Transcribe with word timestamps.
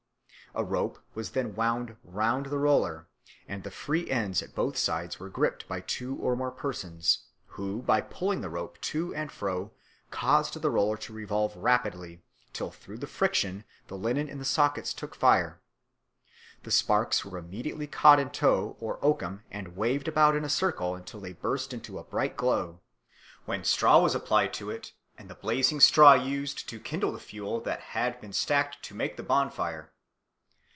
A 0.53 0.65
rope 0.65 0.99
was 1.15 1.29
then 1.31 1.55
wound 1.55 1.95
round 2.03 2.47
the 2.47 2.57
roller, 2.59 3.07
and 3.47 3.63
the 3.63 3.71
free 3.71 4.09
ends 4.09 4.41
at 4.43 4.53
both 4.53 4.75
sides 4.77 5.17
were 5.17 5.29
gripped 5.29 5.65
by 5.65 5.79
two 5.79 6.17
or 6.17 6.35
more 6.35 6.51
persons, 6.51 7.19
who 7.55 7.81
by 7.81 8.01
pulling 8.01 8.41
the 8.41 8.49
rope 8.49 8.77
to 8.81 9.15
and 9.15 9.31
fro 9.31 9.71
caused 10.09 10.61
the 10.61 10.69
roller 10.69 10.97
to 10.97 11.13
revolve 11.13 11.55
rapidly, 11.55 12.21
till 12.51 12.69
through 12.69 12.97
the 12.97 13.07
friction 13.07 13.63
the 13.87 13.97
linen 13.97 14.27
in 14.27 14.39
the 14.39 14.43
sockets 14.43 14.93
took 14.93 15.15
fire. 15.15 15.61
The 16.63 16.71
sparks 16.71 17.23
were 17.23 17.37
immediately 17.37 17.87
caught 17.87 18.19
in 18.19 18.29
tow 18.29 18.75
or 18.81 18.99
oakum 19.01 19.43
and 19.51 19.77
waved 19.77 20.09
about 20.09 20.35
in 20.35 20.43
a 20.43 20.49
circle 20.49 20.95
until 20.95 21.21
they 21.21 21.31
burst 21.31 21.71
into 21.73 21.97
a 21.97 22.03
bright 22.03 22.35
glow, 22.35 22.81
when 23.45 23.63
straw 23.63 23.99
was 24.01 24.15
applied 24.15 24.53
to 24.55 24.69
it, 24.69 24.91
and 25.17 25.29
the 25.29 25.33
blazing 25.35 25.79
straw 25.79 26.13
used 26.13 26.67
to 26.67 26.77
kindle 26.77 27.13
the 27.13 27.19
fuel 27.19 27.61
that 27.61 27.79
had 27.79 28.19
been 28.19 28.33
stacked 28.33 28.83
to 28.83 28.93
make 28.93 29.15
the 29.15 29.23
bonfire. 29.23 29.93